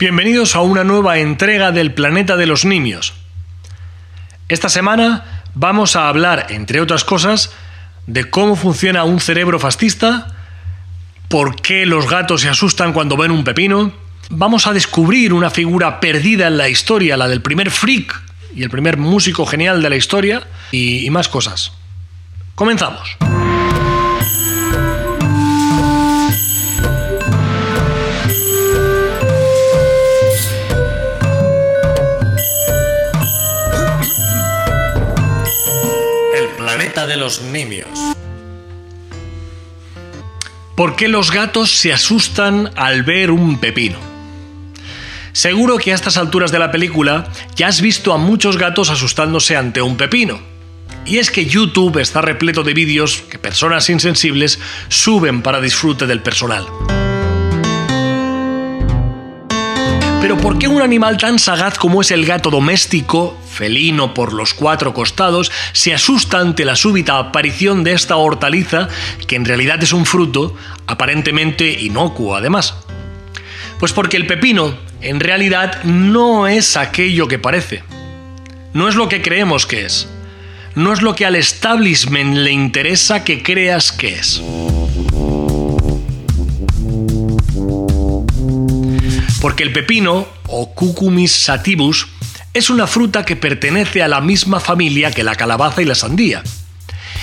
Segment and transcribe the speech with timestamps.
[0.00, 3.12] Bienvenidos a una nueva entrega del Planeta de los Nimios.
[4.48, 7.52] Esta semana vamos a hablar, entre otras cosas,
[8.06, 10.34] de cómo funciona un cerebro fascista,
[11.28, 13.92] por qué los gatos se asustan cuando ven un pepino,
[14.30, 18.22] vamos a descubrir una figura perdida en la historia, la del primer freak
[18.56, 21.72] y el primer músico genial de la historia, y, y más cosas.
[22.54, 23.18] Comenzamos.
[37.10, 37.88] De los nimios.
[40.76, 43.98] ¿Por qué los gatos se asustan al ver un pepino?
[45.32, 49.56] Seguro que a estas alturas de la película ya has visto a muchos gatos asustándose
[49.56, 50.40] ante un pepino.
[51.04, 56.22] Y es que YouTube está repleto de vídeos que personas insensibles suben para disfrute del
[56.22, 56.66] personal.
[60.20, 64.52] Pero ¿por qué un animal tan sagaz como es el gato doméstico, felino por los
[64.52, 68.88] cuatro costados, se asusta ante la súbita aparición de esta hortaliza,
[69.26, 70.54] que en realidad es un fruto,
[70.86, 72.74] aparentemente inocuo además?
[73.78, 77.82] Pues porque el pepino, en realidad, no es aquello que parece.
[78.74, 80.06] No es lo que creemos que es.
[80.74, 84.42] No es lo que al establishment le interesa que creas que es.
[89.40, 92.08] Porque el pepino, o Cucumis sativus,
[92.52, 96.42] es una fruta que pertenece a la misma familia que la calabaza y la sandía.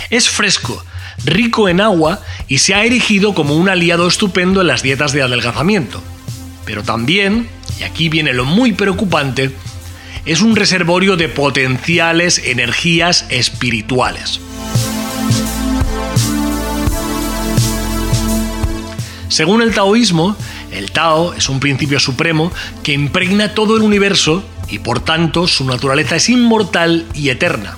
[0.09, 0.83] Es fresco,
[1.25, 5.21] rico en agua y se ha erigido como un aliado estupendo en las dietas de
[5.21, 6.01] adelgazamiento.
[6.65, 9.51] Pero también, y aquí viene lo muy preocupante,
[10.25, 14.41] es un reservorio de potenciales energías espirituales.
[19.29, 20.35] Según el taoísmo,
[20.71, 22.51] el Tao es un principio supremo
[22.83, 27.77] que impregna todo el universo y por tanto su naturaleza es inmortal y eterna.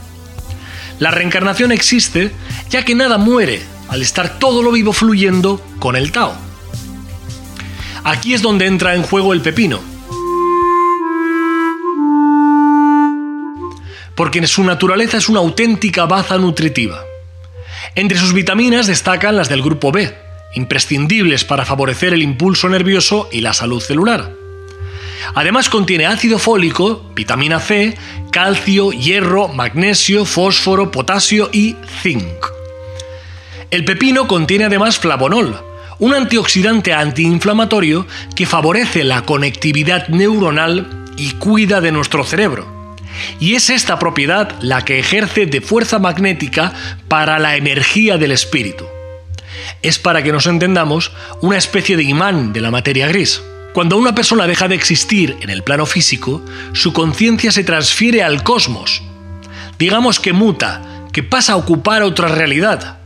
[0.99, 2.31] La reencarnación existe
[2.69, 6.35] ya que nada muere al estar todo lo vivo fluyendo con el Tao.
[8.03, 9.79] Aquí es donde entra en juego el pepino.
[14.15, 17.03] Porque su naturaleza es una auténtica baza nutritiva.
[17.95, 20.13] Entre sus vitaminas destacan las del grupo B,
[20.53, 24.33] imprescindibles para favorecer el impulso nervioso y la salud celular.
[25.35, 27.97] Además contiene ácido fólico, vitamina C,
[28.31, 32.45] calcio, hierro, magnesio, fósforo, potasio y zinc.
[33.69, 35.59] El pepino contiene además flavonol,
[35.99, 42.95] un antioxidante antiinflamatorio que favorece la conectividad neuronal y cuida de nuestro cerebro.
[43.39, 46.73] Y es esta propiedad la que ejerce de fuerza magnética
[47.09, 48.85] para la energía del espíritu
[49.81, 53.41] es para que nos entendamos una especie de imán de la materia gris.
[53.73, 56.41] Cuando una persona deja de existir en el plano físico,
[56.73, 59.03] su conciencia se transfiere al cosmos.
[59.77, 60.81] Digamos que muta,
[61.13, 62.99] que pasa a ocupar otra realidad.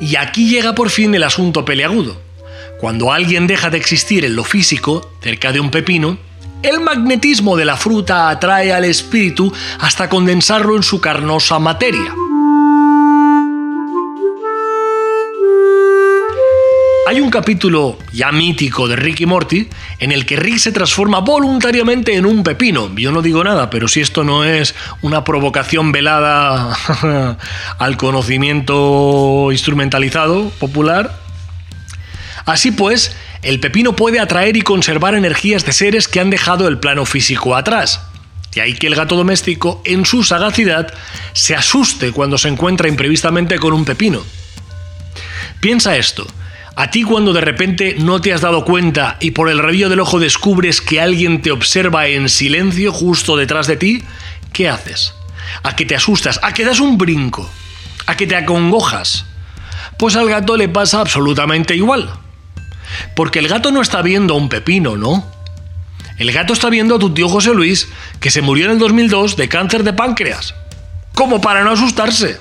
[0.00, 2.20] Y aquí llega por fin el asunto peleagudo.
[2.80, 6.18] Cuando alguien deja de existir en lo físico, cerca de un pepino,
[6.62, 12.14] el magnetismo de la fruta atrae al espíritu hasta condensarlo en su carnosa materia.
[17.04, 19.68] Hay un capítulo ya mítico de Rick y Morty
[19.98, 22.94] en el que Rick se transforma voluntariamente en un pepino.
[22.94, 26.72] Yo no digo nada, pero si esto no es una provocación velada
[27.78, 31.18] al conocimiento instrumentalizado popular.
[32.44, 36.78] Así pues, el pepino puede atraer y conservar energías de seres que han dejado el
[36.78, 38.00] plano físico atrás.
[38.54, 40.94] De ahí que el gato doméstico, en su sagacidad,
[41.32, 44.22] se asuste cuando se encuentra imprevistamente con un pepino.
[45.58, 46.26] Piensa esto.
[46.74, 50.00] A ti cuando de repente no te has dado cuenta y por el rabillo del
[50.00, 54.02] ojo descubres que alguien te observa en silencio justo detrás de ti,
[54.52, 55.14] ¿qué haces?
[55.62, 56.40] ¿A que te asustas?
[56.42, 57.48] ¿A que das un brinco?
[58.06, 59.26] ¿A que te acongojas?
[59.98, 62.10] Pues al gato le pasa absolutamente igual.
[63.14, 65.30] Porque el gato no está viendo un pepino, ¿no?
[66.16, 67.88] El gato está viendo a tu tío José Luis,
[68.20, 70.54] que se murió en el 2002 de cáncer de páncreas.
[71.14, 72.38] Como para no asustarse.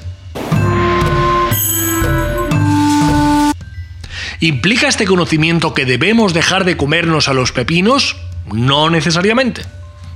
[4.43, 8.15] ¿Implica este conocimiento que debemos dejar de comernos a los pepinos?
[8.51, 9.61] No necesariamente.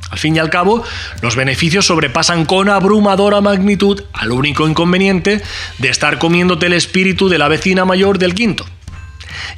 [0.10, 0.84] Al fin y al cabo,
[1.22, 5.44] los beneficios sobrepasan con abrumadora magnitud al único inconveniente
[5.78, 8.66] de estar comiéndote el espíritu de la vecina mayor del quinto.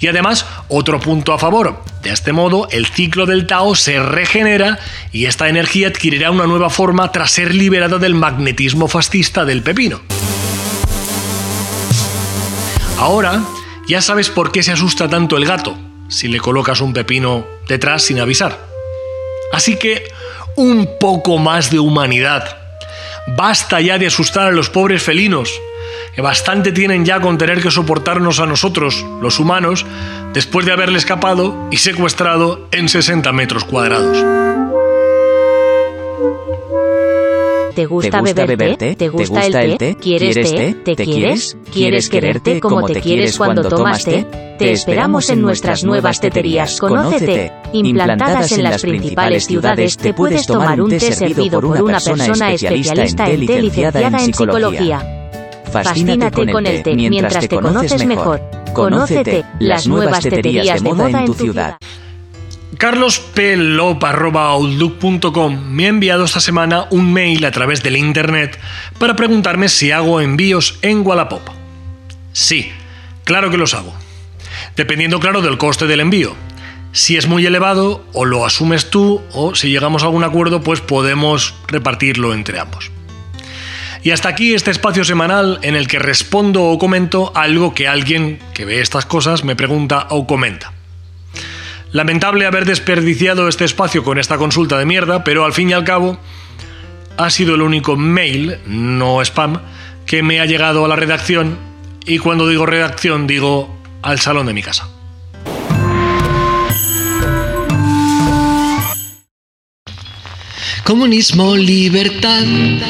[0.02, 1.82] Y además, otro punto a favor.
[2.04, 4.80] De este modo, el ciclo del Tao se regenera
[5.14, 10.02] y esta energía adquirirá una nueva forma tras ser liberada del magnetismo fascista del pepino.
[12.98, 13.44] Ahora,
[13.88, 15.78] ya sabes por qué se asusta tanto el gato
[16.10, 18.58] si le colocas un pepino detrás sin avisar.
[19.52, 20.12] Así que
[20.56, 22.58] un poco más de humanidad.
[23.36, 25.52] Basta ya de asustar a los pobres felinos,
[26.16, 29.86] que bastante tienen ya con tener que soportarnos a nosotros, los humanos,
[30.34, 34.77] después de haberle escapado y secuestrado en 60 metros cuadrados.
[37.78, 38.96] ¿Te gusta, beber té?
[38.96, 39.96] ¿Te gusta, el té?
[40.02, 40.76] ¿Quieres té?
[40.84, 41.56] ¿Te quieres?
[41.72, 44.26] ¿Quieres quererte como te quieres cuando tomas té?
[44.58, 46.80] Te esperamos en nuestras nuevas teterías.
[46.80, 47.52] Conócete.
[47.74, 53.30] Implantadas en las principales ciudades, te puedes tomar un té servido por una persona especialista
[53.30, 55.30] en té licenciada en psicología.
[55.72, 58.42] Fascínate con el té mientras te conoces mejor.
[58.74, 61.78] Conócete las nuevas teterías de moda en tu ciudad
[62.78, 68.60] carlospelop.outlook.com me ha enviado esta semana un mail a través del internet
[69.00, 71.42] para preguntarme si hago envíos en Wallapop.
[72.34, 72.72] Sí,
[73.24, 73.94] claro que los hago.
[74.76, 76.36] Dependiendo, claro, del coste del envío.
[76.92, 80.82] Si es muy elevado, o lo asumes tú, o si llegamos a algún acuerdo, pues
[80.82, 82.92] podemos repartirlo entre ambos.
[84.04, 88.40] Y hasta aquí este espacio semanal en el que respondo o comento algo que alguien
[88.54, 90.74] que ve estas cosas me pregunta o comenta.
[91.98, 95.84] Lamentable haber desperdiciado este espacio con esta consulta de mierda, pero al fin y al
[95.84, 96.20] cabo
[97.18, 99.62] ha sido el único mail, no spam,
[100.06, 101.58] que me ha llegado a la redacción
[102.06, 104.88] y cuando digo redacción digo al salón de mi casa.
[110.88, 112.46] Comunismo, libertad,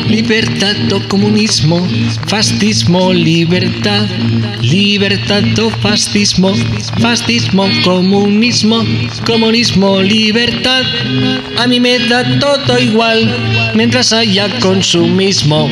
[0.08, 1.82] libertad o comunismo,
[2.28, 4.06] fascismo, libertad,
[4.62, 6.54] libertad o fascismo,
[7.02, 8.86] fascismo, comunismo,
[9.26, 10.84] comunismo, libertad.
[11.58, 13.36] A mí me da todo igual
[13.74, 15.68] mientras haya consumismo.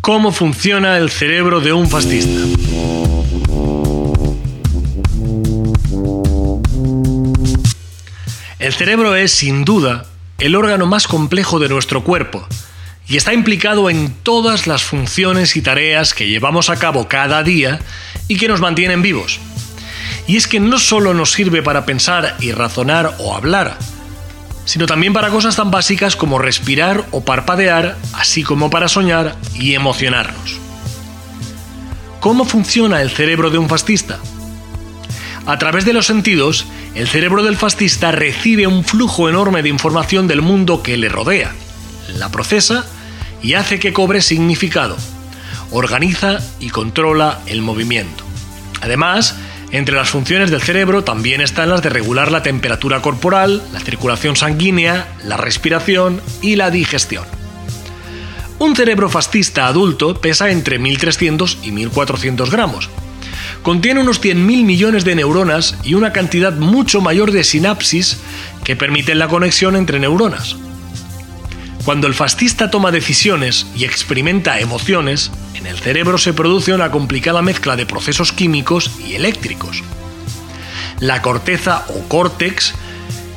[0.00, 3.05] ¿Cómo funciona el cerebro de un fascista?
[8.66, 10.06] El cerebro es, sin duda,
[10.38, 12.44] el órgano más complejo de nuestro cuerpo
[13.06, 17.78] y está implicado en todas las funciones y tareas que llevamos a cabo cada día
[18.26, 19.38] y que nos mantienen vivos.
[20.26, 23.78] Y es que no solo nos sirve para pensar y razonar o hablar,
[24.64, 29.74] sino también para cosas tan básicas como respirar o parpadear, así como para soñar y
[29.74, 30.58] emocionarnos.
[32.18, 34.18] ¿Cómo funciona el cerebro de un fascista?
[35.46, 36.66] A través de los sentidos,
[36.96, 41.52] el cerebro del fascista recibe un flujo enorme de información del mundo que le rodea,
[42.16, 42.84] la procesa
[43.42, 44.96] y hace que cobre significado.
[45.70, 48.24] Organiza y controla el movimiento.
[48.80, 49.36] Además,
[49.70, 54.34] entre las funciones del cerebro también están las de regular la temperatura corporal, la circulación
[54.34, 57.24] sanguínea, la respiración y la digestión.
[58.58, 62.90] Un cerebro fascista adulto pesa entre 1.300 y 1.400 gramos,
[63.62, 68.18] contiene unos 100.000 millones de neuronas y una cantidad mucho mayor de sinapsis
[68.64, 70.56] que permiten la conexión entre neuronas.
[71.84, 77.42] Cuando el fascista toma decisiones y experimenta emociones, en el cerebro se produce una complicada
[77.42, 79.84] mezcla de procesos químicos y eléctricos.
[80.98, 82.74] La corteza o córtex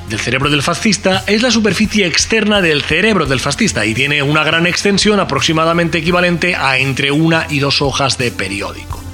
[0.09, 4.43] del cerebro del fascista es la superficie externa del cerebro del fascista y tiene una
[4.43, 9.08] gran extensión aproximadamente equivalente a entre una y dos hojas de periódico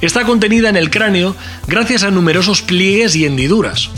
[0.00, 1.36] está contenida en el cráneo
[1.66, 3.90] gracias a numerosos pliegues y hendiduras.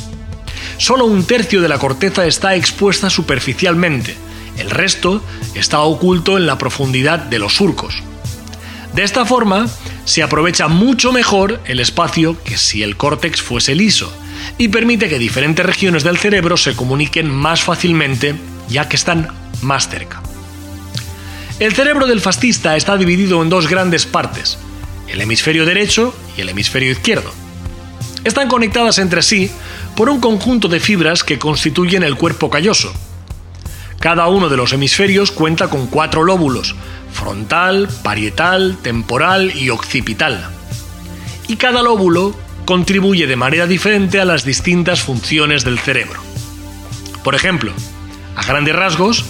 [0.79, 4.17] Solo un tercio de la corteza está expuesta superficialmente,
[4.59, 5.23] el resto
[5.55, 8.03] está oculto en la profundidad de los surcos.
[8.95, 9.69] De esta forma,
[10.05, 14.13] se aprovecha mucho mejor el espacio que si el córtex fuese liso,
[14.59, 18.35] y permite que diferentes regiones del cerebro se comuniquen más fácilmente,
[18.69, 19.29] ya que están
[19.63, 20.23] más cerca.
[21.59, 24.59] El cerebro del fascista está dividido en dos grandes partes,
[25.13, 27.31] el hemisferio derecho y el hemisferio izquierdo.
[28.25, 29.51] Están conectadas entre sí
[29.95, 32.93] por un conjunto de fibras que constituyen el cuerpo calloso.
[34.01, 36.75] Cada uno de los hemisferios cuenta con cuatro lóbulos,
[37.13, 40.49] frontal, parietal, temporal y occipital.
[41.47, 46.21] Y cada lóbulo contribuye de manera diferente a las distintas funciones del cerebro.
[47.23, 47.73] Por ejemplo,
[48.35, 49.25] a grandes rasgos,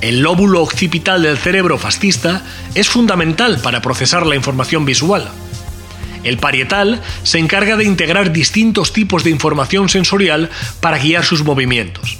[0.00, 2.42] el lóbulo occipital del cerebro fascista
[2.74, 5.28] es fundamental para procesar la información visual.
[6.24, 10.50] El parietal se encarga de integrar distintos tipos de información sensorial
[10.80, 12.18] para guiar sus movimientos.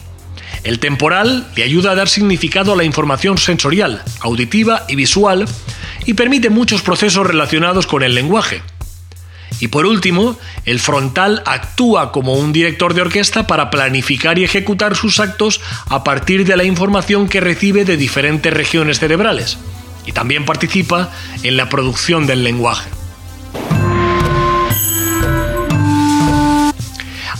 [0.62, 5.46] El temporal le ayuda a dar significado a la información sensorial, auditiva y visual
[6.06, 8.62] y permite muchos procesos relacionados con el lenguaje.
[9.60, 14.96] Y por último, el frontal actúa como un director de orquesta para planificar y ejecutar
[14.96, 19.58] sus actos a partir de la información que recibe de diferentes regiones cerebrales.
[20.04, 21.10] Y también participa
[21.42, 22.88] en la producción del lenguaje.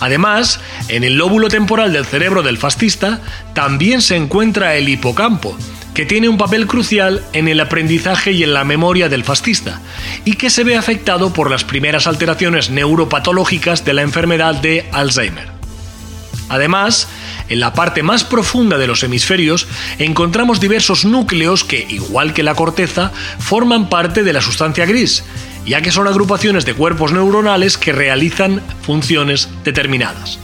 [0.01, 3.21] Además, en el lóbulo temporal del cerebro del fascista
[3.55, 5.57] también se encuentra el hipocampo,
[5.97, 9.81] que tiene un papel crucial en el aprendizaje y en la memoria del fascista,
[10.27, 15.49] y que se ve afectado por las primeras alteraciones neuropatológicas de la enfermedad de Alzheimer.
[16.51, 17.09] Además,
[17.49, 22.55] en la parte más profunda de los hemisferios encontramos diversos núcleos que, igual que la
[22.55, 25.25] corteza, forman parte de la sustancia gris,
[25.65, 30.39] ya que son agrupaciones de cuerpos neuronales que realizan funciones determinadas.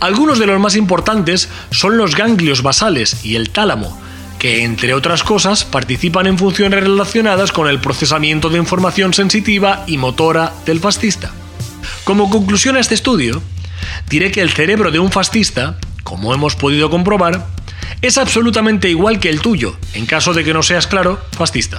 [0.00, 4.00] Algunos de los más importantes son los ganglios basales y el tálamo,
[4.40, 9.98] que entre otras cosas participan en funciones relacionadas con el procesamiento de información sensitiva y
[9.98, 11.30] motora del fascista.
[12.04, 13.42] Como conclusión a este estudio,
[14.08, 17.46] diré que el cerebro de un fascista, como hemos podido comprobar,
[18.00, 21.78] es absolutamente igual que el tuyo, en caso de que no seas claro, fascista.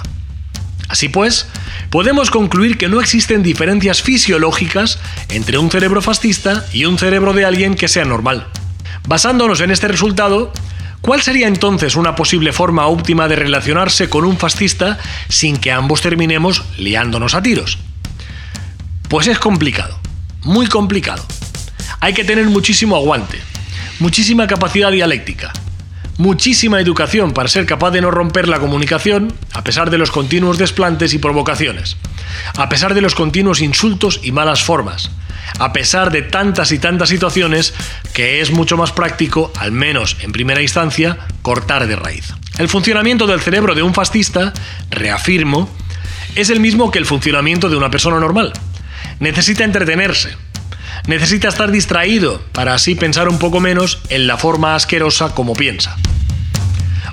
[0.88, 1.48] Así pues,
[1.90, 5.00] podemos concluir que no existen diferencias fisiológicas
[5.30, 8.46] entre un cerebro fascista y un cerebro de alguien que sea normal.
[9.08, 10.52] Basándonos en este resultado,
[11.02, 16.00] ¿cuál sería entonces una posible forma óptima de relacionarse con un fascista sin que ambos
[16.00, 17.78] terminemos liándonos a tiros?
[19.08, 19.98] Pues es complicado,
[20.44, 21.22] muy complicado.
[22.00, 23.38] Hay que tener muchísimo aguante,
[23.98, 25.52] muchísima capacidad dialéctica,
[26.22, 30.56] muchísima educación para ser capaz de no romper la comunicación a pesar de los continuos
[30.56, 31.96] desplantes y provocaciones,
[32.56, 35.10] a pesar de los continuos insultos y malas formas,
[35.58, 37.74] a pesar de tantas y tantas situaciones
[38.14, 42.32] que es mucho más práctico, al menos en primera instancia, cortar de raíz.
[42.56, 44.52] El funcionamiento del cerebro de un fascista,
[44.90, 45.68] reafirmo,
[46.36, 48.52] es el mismo que el funcionamiento de una persona normal.
[49.18, 50.36] Necesita entretenerse,
[51.06, 55.96] necesita estar distraído para así pensar un poco menos en la forma asquerosa como piensa.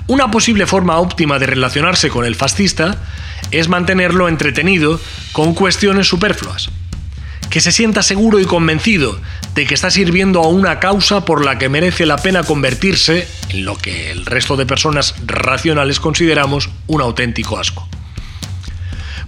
[0.06, 2.98] Una posible forma óptima de relacionarse con el fascista
[3.50, 5.00] es mantenerlo entretenido
[5.32, 6.70] con cuestiones superfluas.
[7.48, 9.20] Que se sienta seguro y convencido
[9.54, 13.64] de que está sirviendo a una causa por la que merece la pena convertirse en
[13.64, 17.88] lo que el resto de personas racionales consideramos un auténtico asco.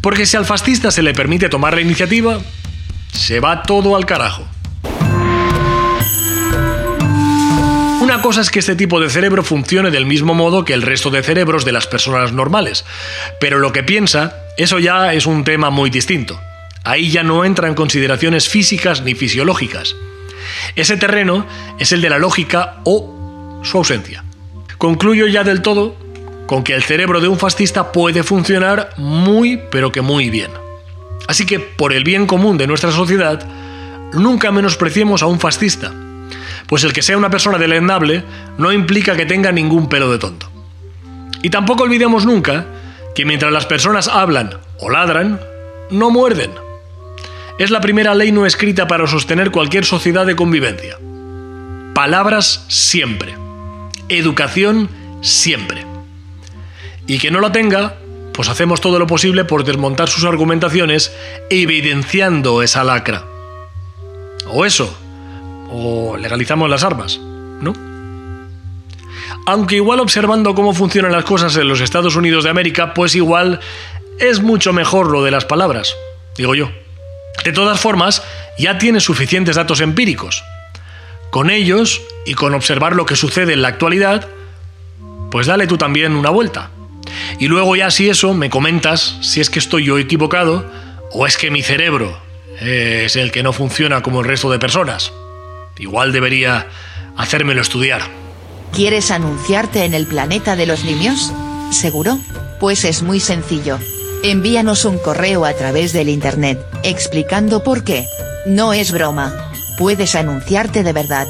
[0.00, 2.40] Porque si al fascista se le permite tomar la iniciativa,
[3.12, 4.45] se va todo al carajo.
[8.00, 11.11] Una cosa es que este tipo de cerebro funcione del mismo modo que el resto
[11.11, 12.85] de cerebros de las personas normales,
[13.40, 16.40] pero lo que piensa, eso ya es un tema muy distinto.
[16.85, 19.95] Ahí ya no entran consideraciones físicas ni fisiológicas.
[20.75, 21.47] Ese terreno
[21.78, 24.25] es el de la lógica o su ausencia.
[24.78, 25.97] Concluyo ya del todo
[26.47, 30.50] con que el cerebro de un fascista puede funcionar muy, pero que muy bien.
[31.29, 33.47] Así que, por el bien común de nuestra sociedad,
[34.12, 35.93] nunca menospreciemos a un fascista,
[36.67, 38.25] pues el que sea una persona deleznable
[38.59, 40.50] no implica que tenga ningún pelo de tonto.
[41.43, 42.67] Y tampoco olvidemos nunca
[43.14, 45.41] que mientras las personas hablan o ladran,
[45.91, 46.50] no muerden.
[47.59, 50.99] Es la primera ley no escrita para sostener cualquier sociedad de convivencia.
[51.95, 53.35] Palabras siempre.
[54.09, 54.88] Educación
[55.21, 55.85] siempre.
[57.07, 57.97] Y que no la tenga,
[58.32, 61.12] pues hacemos todo lo posible por desmontar sus argumentaciones
[61.50, 63.24] evidenciando esa lacra.
[64.46, 64.96] O eso,
[65.70, 67.74] o legalizamos las armas, ¿no?
[69.46, 73.60] Aunque igual observando cómo funcionan las cosas en los Estados Unidos de América, pues igual
[74.18, 75.94] es mucho mejor lo de las palabras,
[76.36, 76.70] digo yo.
[77.44, 78.22] De todas formas,
[78.58, 80.44] ya tienes suficientes datos empíricos.
[81.30, 84.28] Con ellos, y con observar lo que sucede en la actualidad,
[85.30, 86.70] pues dale tú también una vuelta.
[87.38, 90.71] Y luego ya si eso me comentas si es que estoy yo equivocado
[91.12, 92.18] o es que mi cerebro
[92.61, 95.12] es el que no funciona como el resto de personas.
[95.78, 96.68] Igual debería
[97.16, 98.02] hacérmelo estudiar.
[98.73, 101.32] ¿Quieres anunciarte en el planeta de los niños?
[101.71, 102.18] ¿Seguro?
[102.61, 103.78] Pues es muy sencillo.
[104.23, 108.06] Envíanos un correo a través del internet, explicando por qué.
[108.47, 109.52] No es broma.
[109.78, 111.26] Puedes anunciarte de verdad.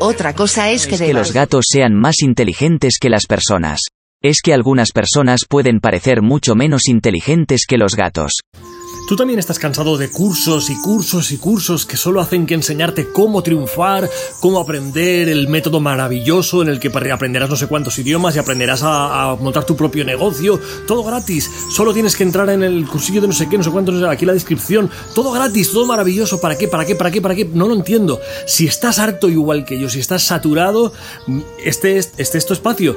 [0.00, 3.80] Otra cosa es, que, que los gatos sean más inteligentes que las personas.
[4.22, 8.32] Es que algunas personas pueden parecer mucho menos inteligentes que los gatos.
[9.06, 13.12] ¿Tú también estás cansado de cursos y cursos y cursos que solo hacen que enseñarte
[13.12, 14.08] cómo triunfar,
[14.40, 18.80] cómo aprender el método maravilloso en el que aprenderás no sé cuántos idiomas y aprenderás
[18.82, 20.58] a, montar tu propio negocio?
[20.88, 21.50] Todo gratis.
[21.70, 24.24] Solo tienes que entrar en el cursillo de no sé qué, no sé cuántos, aquí
[24.24, 24.90] la descripción.
[25.14, 26.40] Todo gratis, todo maravilloso.
[26.40, 26.68] ¿Para qué?
[26.68, 26.96] ¿Para qué?
[26.96, 27.20] ¿Para qué?
[27.20, 27.44] ¿Para qué?
[27.44, 28.18] No lo entiendo.
[28.46, 30.94] Si estás harto igual que yo, si estás saturado,
[31.62, 32.96] este, este es tu espacio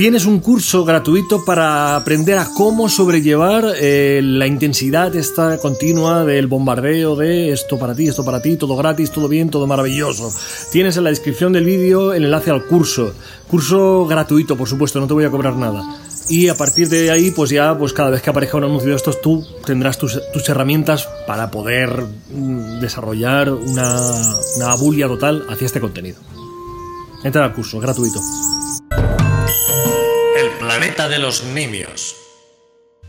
[0.00, 6.46] tienes un curso gratuito para aprender a cómo sobrellevar eh, la intensidad esta continua del
[6.46, 10.32] bombardeo de esto para ti, esto para ti, todo gratis, todo bien, todo maravilloso.
[10.72, 13.12] Tienes en la descripción del vídeo el enlace al curso.
[13.46, 15.82] Curso gratuito, por supuesto, no te voy a cobrar nada.
[16.30, 18.96] Y a partir de ahí, pues ya, pues cada vez que aparezca un anuncio de
[18.96, 24.00] estos, tú tendrás tus, herramientas para poder mm, desarrollar una,
[24.56, 26.18] una total hacia este contenido.
[27.22, 28.18] Entra al curso, gratuito
[30.70, 32.14] planeta de los nimios.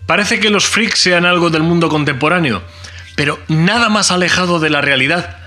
[0.08, 2.64] Parece que los freaks sean algo del mundo contemporáneo,
[3.16, 5.38] pero nada más alejado de la realidad,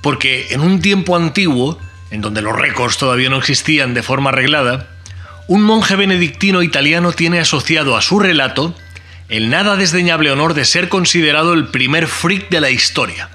[0.00, 1.76] porque en un tiempo antiguo,
[2.12, 4.86] en donde los récords todavía no existían de forma arreglada,
[5.48, 8.72] un monje benedictino italiano tiene asociado a su relato
[9.28, 13.28] el nada desdeñable honor de ser considerado el primer freak de la historia.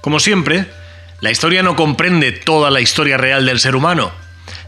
[0.00, 0.66] Como siempre,
[1.20, 4.12] la historia no comprende toda la historia real del ser humano,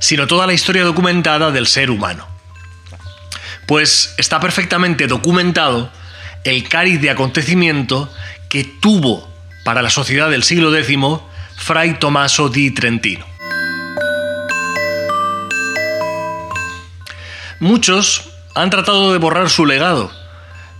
[0.03, 2.27] sino toda la historia documentada del ser humano.
[3.67, 5.93] Pues está perfectamente documentado
[6.43, 8.13] el cariz de acontecimiento
[8.49, 9.33] que tuvo
[9.65, 10.99] para la sociedad del siglo X
[11.57, 13.25] Fray Tommaso di Trentino.
[17.61, 20.11] Muchos han tratado de borrar su legado,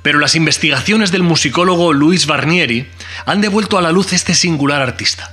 [0.03, 2.91] pero las investigaciones del musicólogo Luis Barnieri
[3.25, 5.33] han devuelto a la luz este singular artista.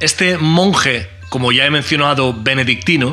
[0.00, 3.12] Este monje como ya he mencionado, benedictino,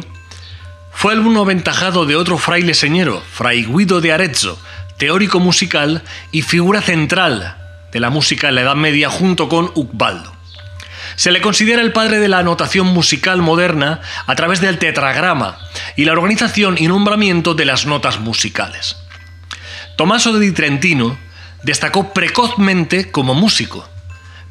[0.93, 4.61] fue alumno aventajado de otro fraile señero, Fray Guido de Arezzo,
[4.97, 7.57] teórico musical y figura central
[7.91, 10.35] de la música en la Edad Media junto con Ucbaldo.
[11.15, 15.57] Se le considera el padre de la anotación musical moderna a través del tetragrama
[15.95, 18.97] y la organización y nombramiento de las notas musicales.
[19.97, 21.17] Tommaso di Trentino
[21.63, 23.90] destacó precozmente como músico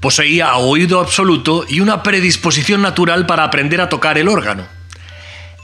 [0.00, 4.66] Poseía oído absoluto y una predisposición natural para aprender a tocar el órgano.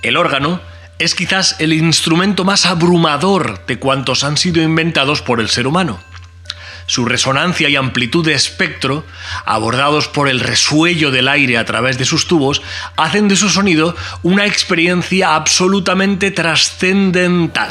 [0.02, 0.60] El órgano
[0.98, 5.98] es quizás el instrumento más abrumador de cuantos han sido inventados por el ser humano.
[6.86, 9.04] Su resonancia y amplitud de espectro,
[9.44, 12.62] abordados por el resuello del aire a través de sus tubos,
[12.96, 17.70] hacen de su sonido una experiencia absolutamente trascendental.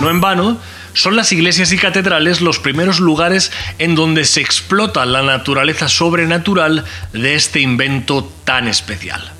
[0.00, 0.58] No en vano,
[0.96, 6.84] son las iglesias y catedrales los primeros lugares en donde se explota la naturaleza sobrenatural
[7.12, 9.32] de este invento tan especial.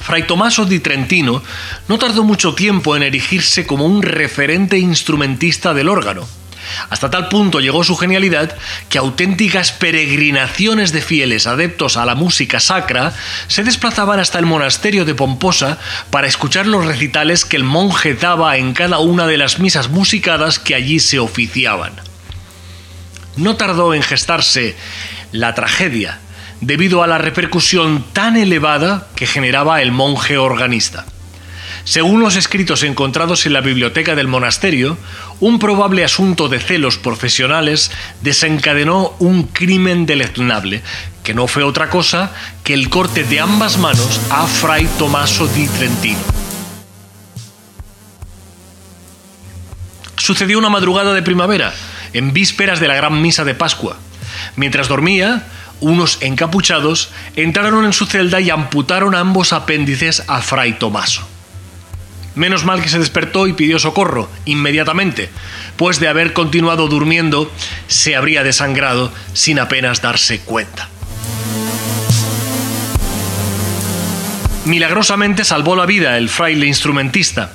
[0.00, 1.42] Fray Tommaso di Trentino
[1.88, 6.26] no tardó mucho tiempo en erigirse como un referente instrumentista del órgano
[6.90, 8.56] hasta tal punto llegó su genialidad
[8.88, 13.12] que auténticas peregrinaciones de fieles adeptos a la música sacra
[13.48, 15.78] se desplazaban hasta el monasterio de Pomposa
[16.10, 20.58] para escuchar los recitales que el monje daba en cada una de las misas musicadas
[20.58, 21.92] que allí se oficiaban.
[23.36, 24.76] No tardó en gestarse
[25.32, 26.20] la tragedia
[26.60, 31.06] debido a la repercusión tan elevada que generaba el monje organista.
[31.84, 34.96] Según los escritos encontrados en la biblioteca del monasterio,
[35.40, 37.90] un probable asunto de celos profesionales
[38.20, 40.82] desencadenó un crimen deleznable,
[41.24, 45.66] que no fue otra cosa que el corte de ambas manos a Fray Tommaso di
[45.66, 46.20] Trentino.
[50.16, 51.74] Sucedió una madrugada de primavera,
[52.12, 53.96] en vísperas de la gran misa de Pascua.
[54.54, 55.46] Mientras dormía,
[55.80, 61.31] unos encapuchados entraron en su celda y amputaron ambos apéndices a Fray Tomaso.
[62.34, 65.28] Menos mal que se despertó y pidió socorro inmediatamente,
[65.76, 67.50] pues de haber continuado durmiendo
[67.88, 70.88] se habría desangrado sin apenas darse cuenta.
[74.64, 77.52] Milagrosamente salvó la vida el fraile instrumentista,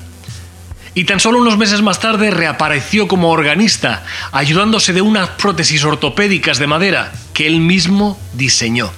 [0.94, 6.60] y tan solo unos meses más tarde reapareció como organista, ayudándose de unas prótesis ortopédicas
[6.60, 8.92] de madera que él mismo diseñó.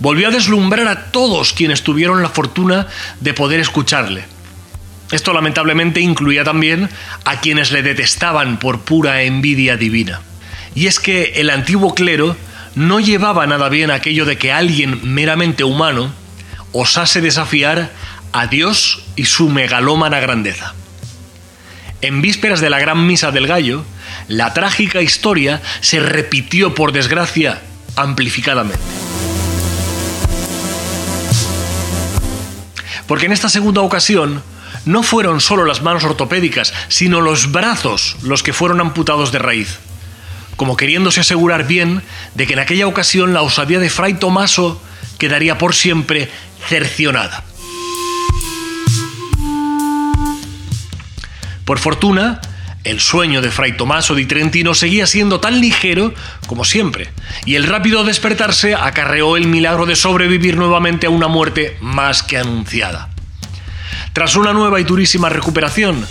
[0.00, 2.86] Volvió a deslumbrar a todos quienes tuvieron la fortuna
[3.20, 4.35] de poder escucharle
[5.12, 6.88] esto lamentablemente incluía también
[7.24, 10.20] a quienes le detestaban por pura envidia divina.
[10.74, 12.36] Y es que el antiguo clero
[12.74, 16.12] no llevaba nada bien aquello de que alguien meramente humano
[16.72, 17.90] osase desafiar
[18.32, 20.74] a Dios y su megalómana grandeza.
[22.02, 23.84] En vísperas de la gran misa del gallo,
[24.28, 27.62] la trágica historia se repitió por desgracia
[27.96, 28.84] amplificadamente.
[33.06, 34.42] Porque en esta segunda ocasión,
[34.86, 39.78] no fueron solo las manos ortopédicas, sino los brazos los que fueron amputados de raíz,
[40.56, 42.02] como queriéndose asegurar bien
[42.34, 44.80] de que en aquella ocasión la osadía de Fray Tomaso
[45.18, 46.30] quedaría por siempre
[46.68, 47.44] cercionada.
[51.64, 52.40] Por fortuna,
[52.84, 56.14] El sueño de Fray Tomaso di Trentino seguía siendo tan ligero
[56.46, 57.08] como siempre,
[57.44, 62.38] y el rápido despertarse acarreó el milagro de sobrevivir nuevamente a una muerte más que
[62.38, 63.15] anunciada.
[64.16, 66.06] Tras una nueva y durísima recuperación,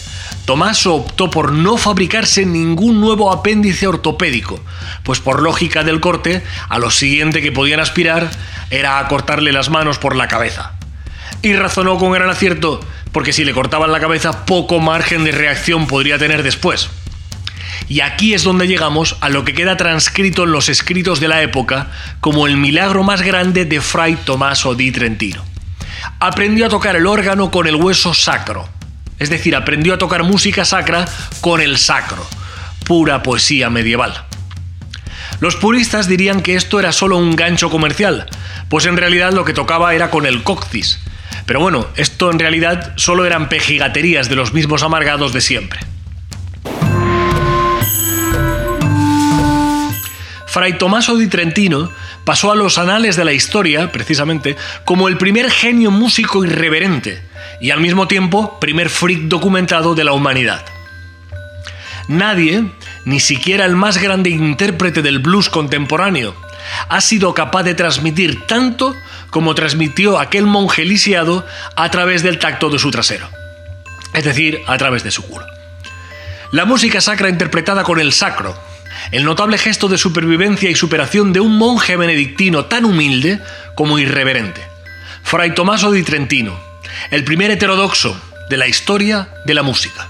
[0.46, 4.64] Tomaso optó por no fabricarse ningún nuevo apéndice ortopédico,
[5.02, 8.30] pues por lógica del corte, a lo siguiente que podían aspirar
[8.70, 10.74] era a cortarle las manos por la cabeza.
[11.42, 12.80] Y razonó con gran acierto,
[13.12, 16.92] porque si le cortaban la cabeza poco margen de reacción podría tener después.
[17.90, 21.42] Y aquí es donde llegamos a lo que queda transcrito en los escritos de la
[21.42, 21.90] época
[22.22, 25.55] como el milagro más grande de Fray Tommaso di Trentino.
[26.20, 28.68] Aprendió a tocar el órgano con el hueso sacro,
[29.20, 31.06] es decir, aprendió a tocar música sacra
[31.42, 32.26] con el sacro,
[32.86, 34.26] pura poesía medieval.
[35.40, 38.28] Los puristas dirían que esto era solo un gancho comercial,
[38.70, 41.00] pues en realidad lo que tocaba era con el coxis,
[41.46, 45.80] pero bueno, esto en realidad solo eran pejigaterías de los mismos amargados de siempre.
[50.56, 51.92] Fray Tommaso di Trentino
[52.24, 57.22] pasó a los anales de la historia, precisamente, como el primer genio músico irreverente
[57.60, 60.64] y al mismo tiempo primer freak documentado de la humanidad.
[62.08, 62.72] Nadie,
[63.04, 66.34] ni siquiera el más grande intérprete del blues contemporáneo,
[66.88, 68.96] ha sido capaz de transmitir tanto
[69.32, 73.28] como transmitió aquel monje lisiado a través del tacto de su trasero,
[74.14, 75.46] es decir, a través de su culo.
[76.54, 78.58] La música sacra interpretada con el sacro,
[79.12, 83.40] el notable gesto de supervivencia y superación de un monje benedictino tan humilde
[83.76, 84.62] como irreverente,
[85.24, 86.60] Fray Tomaso di Trentino,
[87.12, 90.08] el primer heterodoxo de la historia de la música.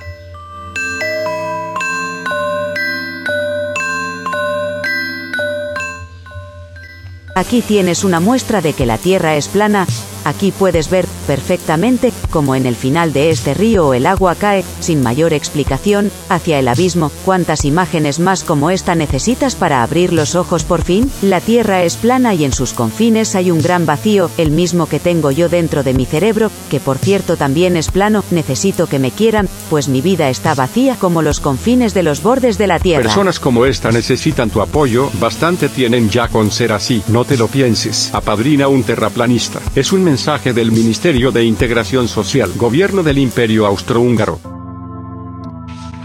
[7.36, 9.86] Aquí tienes una muestra de que la Tierra es plana,
[10.26, 15.02] aquí puedes ver, perfectamente, como en el final de este río el agua cae, sin
[15.02, 20.64] mayor explicación, hacia el abismo, ¿cuántas imágenes más como esta necesitas para abrir los ojos
[20.64, 21.10] por fin?
[21.22, 25.00] La Tierra es plana y en sus confines hay un gran vacío, el mismo que
[25.00, 29.12] tengo yo dentro de mi cerebro, que por cierto también es plano, necesito que me
[29.12, 33.04] quieran, pues mi vida está vacía como los confines de los bordes de la Tierra.
[33.04, 37.48] Personas como esta necesitan tu apoyo, bastante tienen ya con ser así, no te lo
[37.48, 38.10] pienses.
[38.14, 39.60] Apadrina un terraplanista.
[39.76, 44.40] Es un mensaje del Ministerio de Integración Social, Gobierno del Imperio Austrohúngaro.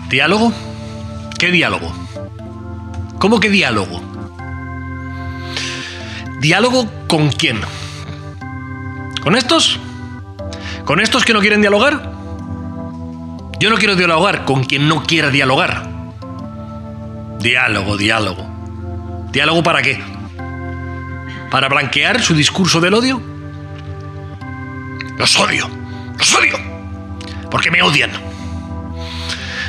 [0.09, 0.53] ¿Diálogo?
[1.38, 1.92] ¿Qué diálogo?
[3.20, 4.03] ¿Cómo que diálogo?
[6.40, 7.61] ¿Diálogo con quién?
[9.23, 9.79] ¿Con estos?
[10.85, 12.12] ¿Con estos que no quieren dialogar?
[13.61, 15.88] Yo no quiero dialogar con quien no quiera dialogar.
[17.38, 18.44] Diálogo, diálogo.
[19.31, 20.03] ¿Diálogo para qué?
[21.49, 23.39] ¿Para blanquear su discurso del odio?
[25.20, 25.68] Los odio,
[26.16, 26.59] los odio,
[27.50, 28.11] porque me odian.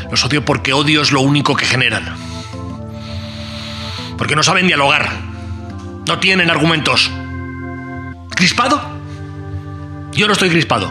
[0.09, 2.15] Los odio porque odio es lo único que generan.
[4.17, 5.11] Porque no saben dialogar.
[6.07, 7.11] No tienen argumentos.
[8.29, 8.81] ¿Crispado?
[10.13, 10.89] Yo no estoy crispado.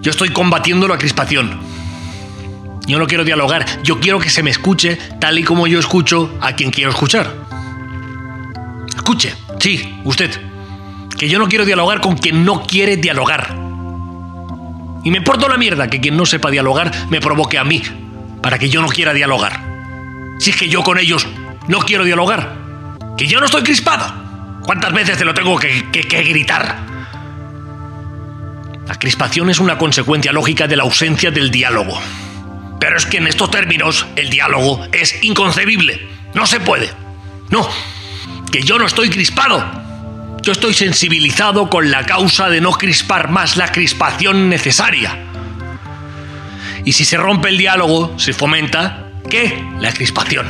[0.00, 1.60] Yo estoy combatiendo la crispación.
[2.88, 6.36] Yo no quiero dialogar, yo quiero que se me escuche tal y como yo escucho
[6.40, 7.32] a quien quiero escuchar.
[8.96, 10.53] Escuche, sí, usted.
[11.18, 13.54] Que yo no quiero dialogar con quien no quiere dialogar.
[15.04, 17.82] Y me importa la mierda que quien no sepa dialogar me provoque a mí,
[18.42, 19.62] para que yo no quiera dialogar.
[20.38, 21.26] Si es que yo con ellos
[21.68, 22.56] no quiero dialogar.
[23.16, 24.04] Que yo no estoy crispado.
[24.64, 26.76] ¿Cuántas veces te lo tengo que, que, que gritar?
[28.86, 31.98] La crispación es una consecuencia lógica de la ausencia del diálogo.
[32.80, 36.06] Pero es que en estos términos el diálogo es inconcebible.
[36.34, 36.90] No se puede.
[37.50, 37.68] No,
[38.50, 39.83] que yo no estoy crispado.
[40.44, 45.24] Yo estoy sensibilizado con la causa de no crispar más la crispación necesaria.
[46.84, 49.64] Y si se rompe el diálogo, se fomenta, ¿qué?
[49.80, 50.46] La crispación.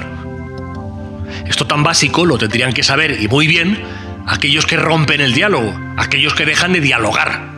[1.46, 3.85] Esto tan básico lo tendrían que saber y muy bien
[4.26, 7.52] aquellos que rompen el diálogo, aquellos que dejan de dialogar.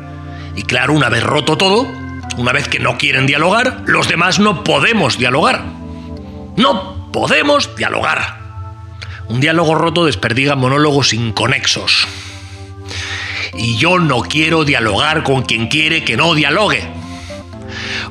[0.57, 1.90] Y claro, una vez roto todo,
[2.37, 5.64] una vez que no quieren dialogar, los demás no podemos dialogar.
[6.59, 8.40] No podemos dialogar.
[9.29, 12.07] Un diálogo roto desperdiga monólogos inconexos.
[13.59, 16.83] Y yo no quiero dialogar con quien quiere que no dialogue.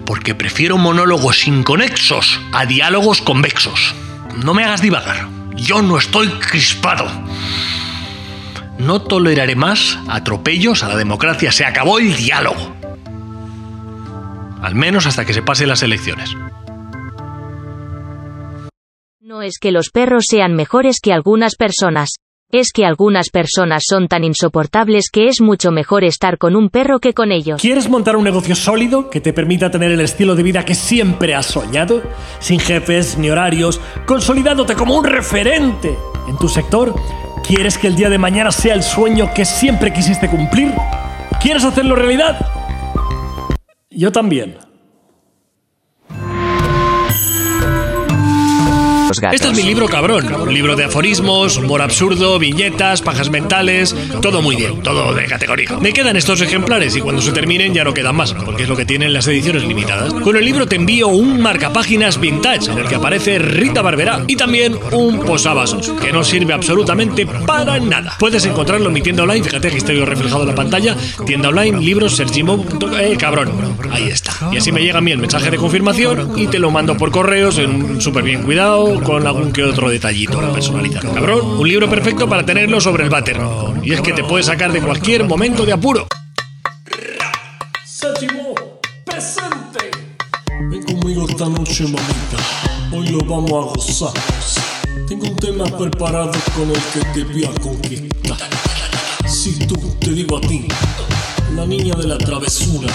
[0.06, 3.96] Porque prefiero monólogos inconexos a diálogos convexos.
[4.44, 5.28] No me hagas divagar.
[5.56, 7.08] Yo no estoy crispado.
[8.78, 11.52] No toleraré más atropellos a la democracia.
[11.52, 12.76] Se acabó el diálogo.
[14.62, 16.36] Al menos hasta que se pasen las elecciones.
[19.22, 22.16] No es que los perros sean mejores que algunas personas.
[22.52, 27.00] Es que algunas personas son tan insoportables que es mucho mejor estar con un perro
[27.00, 27.60] que con ellos.
[27.60, 31.34] ¿Quieres montar un negocio sólido que te permita tener el estilo de vida que siempre
[31.34, 32.04] has soñado?
[32.40, 36.94] Sin jefes ni horarios, consolidándote como un referente en tu sector.
[37.46, 40.72] ¿Quieres que el día de mañana sea el sueño que siempre quisiste cumplir?
[41.42, 42.40] ¿Quieres hacerlo realidad?
[43.90, 44.65] Yo también.
[49.12, 50.34] Este es mi libro cabrón.
[50.34, 53.96] Un libro de aforismos, humor absurdo, viñetas, pajas mentales.
[54.22, 55.78] Todo muy bien, todo de categoría.
[55.80, 58.76] Me quedan estos ejemplares y cuando se terminen ya no quedan más, porque es lo
[58.76, 60.12] que tienen las ediciones limitadas.
[60.14, 64.36] Con el libro te envío un marcapáginas vintage en el que aparece Rita Barberá y
[64.36, 68.16] también un posavasos, que no sirve absolutamente para nada.
[68.20, 70.96] Puedes encontrarlo en mi tienda online, fíjate que estoy reflejado en la pantalla.
[71.26, 72.66] Tienda online, libros, sergimo.
[73.00, 73.52] Eh, cabrón.
[73.92, 74.32] Ahí está.
[74.52, 77.12] Y así me llega a mí el mensaje de confirmación y te lo mando por
[77.12, 81.14] correos en súper bien cuidado con algún que otro detallito personalizado.
[81.14, 83.40] Cabrón, un libro perfecto para tenerlo sobre el váter.
[83.84, 86.08] Y es que te puede sacar de cualquier momento de apuro.
[87.86, 88.54] Séptimo,
[89.06, 89.92] presente.
[90.70, 92.38] Ven conmigo esta noche, mamita.
[92.92, 94.14] Hoy lo vamos a gozar.
[95.08, 98.38] Tengo un tema preparado con el que te voy a conquistar.
[99.28, 100.68] Si tú te digo a ti,
[101.56, 102.92] la niña de la travesura,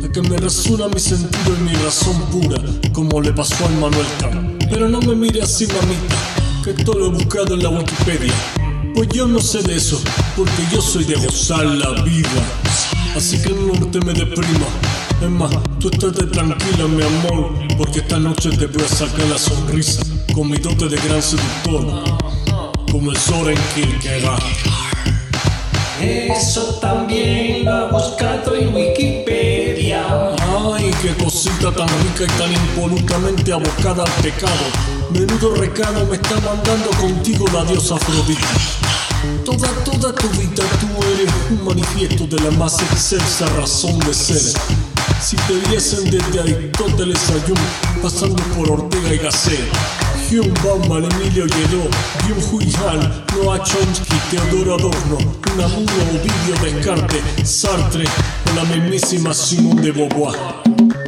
[0.00, 2.60] la que me resuena mi sentido y mi razón pura,
[2.92, 4.61] como le pasó al Manuel Caro.
[4.72, 6.16] Pero no me mire así, mamita,
[6.64, 8.32] que todo lo he buscado en la Wikipedia.
[8.94, 10.00] Pues yo no sé de eso,
[10.34, 12.30] porque yo soy de gozar la vida.
[13.14, 14.66] Así que no te me deprima.
[15.20, 19.36] Es más, tú estate tranquila, mi amor, porque esta noche te voy a sacar la
[19.36, 20.02] sonrisa
[20.34, 22.04] con mi dote de gran seductor,
[22.90, 24.42] como el Soren Kierkegaard.
[26.00, 29.61] Eso también lo he buscado en Wikipedia.
[30.74, 34.64] Ay, qué cosita tan rica y tan impolutamente abocada al pecado.
[35.10, 38.46] Menudo recado me está mandando contigo la diosa Afrodita.
[39.44, 44.60] Toda, toda tu vida tú eres un manifiesto de la más excelsa razón de ser.
[45.22, 49.60] Si te viesen desde Aristóteles a Jung, pasando por Ortega y Gasset,
[50.32, 51.90] Hume, Bauman, Emilio Lledó,
[52.24, 55.18] Byung-Hui Han, Noah Chomsky, Teodoro Adorno,
[55.54, 58.04] Unamuno, Ovidio, Descartes, Sartre
[58.50, 60.38] o la mismísima Simone de Beauvoir.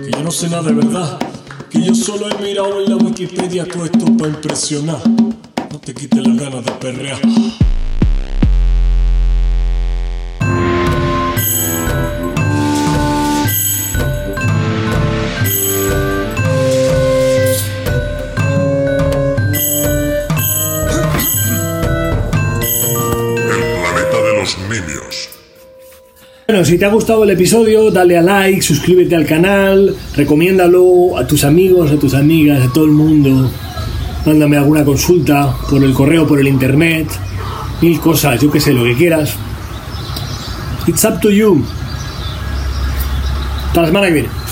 [0.05, 1.19] Que yo no sé nada de verdad,
[1.71, 5.01] que yo solo he mirado en la Wikipedia todo esto para impresionar.
[5.09, 7.21] No te quites las ganas de perrear.
[26.55, 31.27] Bueno, si te ha gustado el episodio, dale a like, suscríbete al canal, recomiéndalo a
[31.27, 33.51] tus amigos, a tus amigas, a todo el mundo.
[34.25, 37.09] Mándame alguna consulta por el correo, por el internet,
[37.83, 39.35] mil cosas, yo que sé, lo que quieras.
[40.87, 41.61] It's up to you.
[43.67, 44.44] Hasta la semana que viene.